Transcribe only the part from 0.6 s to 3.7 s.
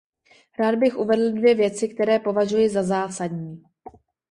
bych uvedl dvě věci, které považuji za zásadní.